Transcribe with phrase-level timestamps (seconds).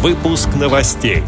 [0.00, 1.24] Выпуск новостей.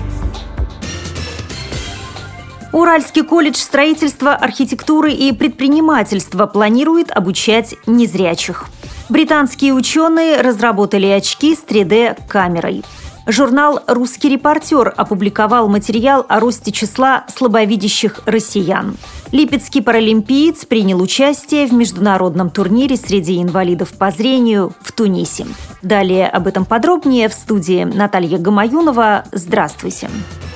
[2.72, 8.66] Уральский колледж строительства, архитектуры и предпринимательства планирует обучать незрячих.
[9.08, 12.84] Британские ученые разработали очки с 3D-камерой.
[13.30, 18.96] Журнал «Русский репортер» опубликовал материал о росте числа слабовидящих россиян.
[19.30, 25.46] Липецкий паралимпиец принял участие в международном турнире среди инвалидов по зрению в Тунисе.
[25.80, 29.24] Далее об этом подробнее в студии Наталья Гамаюнова.
[29.30, 30.08] Здравствуйте.
[30.08, 30.49] Здравствуйте.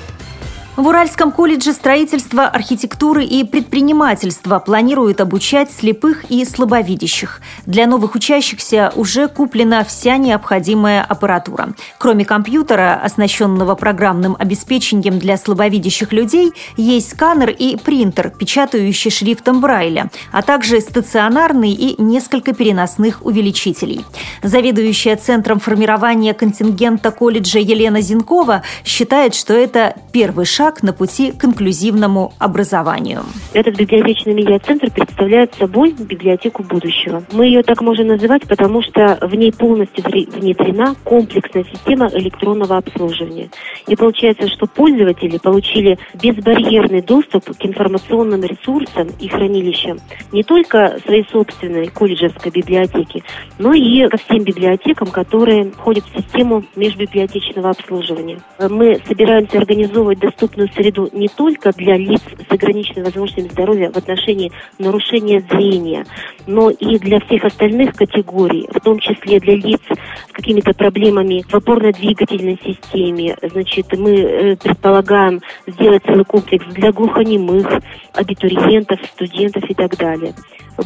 [0.76, 7.40] В Уральском колледже строительства, архитектуры и предпринимательства планируют обучать слепых и слабовидящих.
[7.64, 11.74] Для новых учащихся уже куплена вся необходимая аппаратура.
[11.98, 20.10] Кроме компьютера, оснащенного программным обеспечением для слабовидящих людей, есть сканер и принтер, печатающий шрифтом Брайля,
[20.32, 24.04] а также стационарный и несколько переносных увеличителей.
[24.42, 31.30] Заведующая Центром формирования контингента колледжа Елена Зинкова считает, что это первый шаг шаг на пути
[31.30, 33.22] к инклюзивному образованию.
[33.52, 37.22] Этот библиотечный медиацентр представляет собой библиотеку будущего.
[37.32, 43.50] Мы ее так можем называть, потому что в ней полностью внедрена комплексная система электронного обслуживания.
[43.88, 49.98] И получается, что пользователи получили безбарьерный доступ к информационным ресурсам и хранилищам
[50.32, 53.22] не только своей собственной колледжевской библиотеки,
[53.58, 58.38] но и ко всем библиотекам, которые входят в систему межбиблиотечного обслуживания.
[58.58, 63.96] Мы собираемся организовывать доступ доступную среду не только для лиц с ограниченными возможностями здоровья в
[63.96, 66.06] отношении нарушения зрения,
[66.46, 69.80] но и для всех остальных категорий, в том числе для лиц
[70.28, 73.36] с какими-то проблемами в опорно-двигательной системе.
[73.42, 77.80] Значит, мы э, предполагаем сделать целый комплекс для глухонемых,
[78.14, 80.34] абитуриентов, студентов и так далее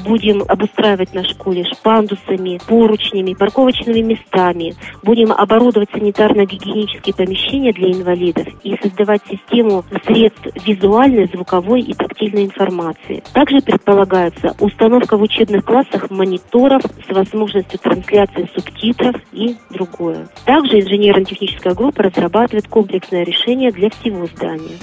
[0.05, 8.77] будем обустраивать наш колледж пандусами, поручнями, парковочными местами, будем оборудовать санитарно-гигиенические помещения для инвалидов и
[8.83, 13.23] создавать систему средств визуальной, звуковой и тактильной информации.
[13.33, 20.29] Также предполагается установка в учебных классах мониторов с возможностью трансляции субтитров и другое.
[20.45, 24.79] Также инженерно-техническая группа разрабатывает комплексное решение для всего здания.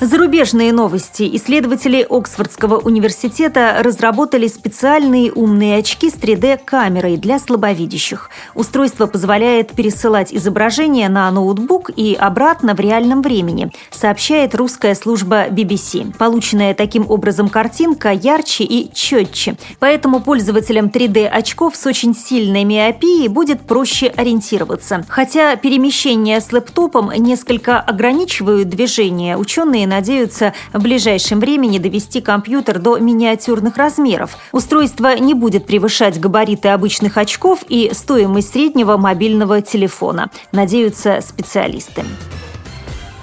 [0.00, 1.28] Зарубежные новости.
[1.32, 8.30] Исследователи Оксфордского университета разработали специальные умные очки с 3D-камерой для слабовидящих.
[8.54, 16.16] Устройство позволяет пересылать изображение на ноутбук и обратно в реальном времени, сообщает русская служба BBC.
[16.16, 19.56] Полученная таким образом картинка ярче и четче.
[19.80, 25.04] Поэтому пользователям 3D-очков с очень сильной миопией будет проще ориентироваться.
[25.08, 32.98] Хотя перемещения с лэптопом несколько ограничивают движение, ученые надеются в ближайшем времени довести компьютер до
[32.98, 34.36] миниатюрных размеров.
[34.52, 42.04] Устройство не будет превышать габариты обычных очков и стоимость среднего мобильного телефона, надеются специалисты.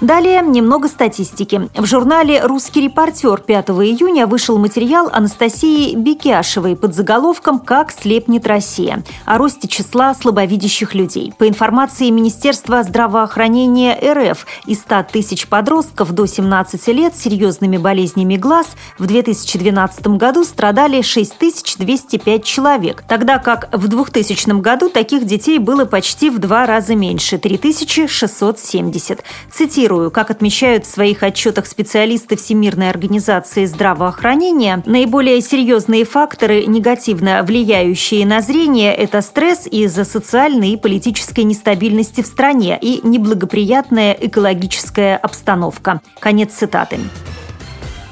[0.02, 1.70] Далее немного статистики.
[1.74, 9.02] В журнале «Русский репортер» 5 июня вышел материал Анастасии Бекяшевой под заголовком «Как слепнет Россия»
[9.24, 11.32] о росте числа слабовидящих людей.
[11.38, 18.36] По информации Министерства здравоохранения РФ, из 100 тысяч подростков до 17 лет с серьезными болезнями
[18.36, 25.86] глаз в 2012 году страдали 6205 человек, тогда как в 2000 году таких детей было
[25.86, 29.20] почти в два раза меньше– 3670.
[29.50, 37.44] Цитирую Цитирую, как отмечают в своих отчетах специалисты Всемирной организации здравоохранения, наиболее серьезные факторы, негативно
[37.44, 45.16] влияющие на зрение, это стресс из-за социальной и политической нестабильности в стране и неблагоприятная экологическая
[45.18, 46.00] обстановка.
[46.18, 46.98] Конец цитаты.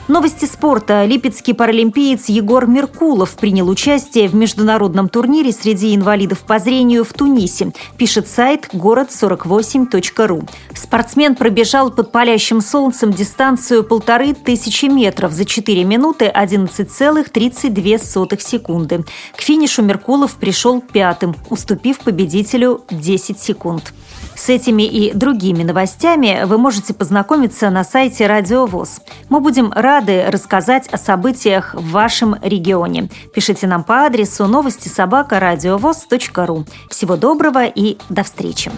[0.07, 1.07] Новости спорта.
[1.07, 7.73] Липецкий паралимпиец Егор Меркулов принял участие в международном турнире среди инвалидов по зрению в Тунисе,
[7.97, 10.47] пишет сайт город48.ру.
[10.75, 19.05] Спортсмен пробежал под палящим солнцем дистанцию полторы тысячи метров за 4 минуты 11,32 секунды.
[19.35, 23.95] К финишу Меркулов пришел пятым, уступив победителю 10 секунд.
[24.35, 29.01] С этими и другими новостями вы можете познакомиться на сайте Радио ВОЗ.
[29.29, 33.09] Мы будем рады рассказать о событиях в вашем регионе.
[33.35, 35.41] Пишите нам по адресу новости собака
[36.47, 36.65] ру.
[36.91, 38.71] Всего доброго и до встречи!